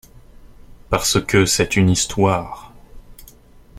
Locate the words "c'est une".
1.45-1.87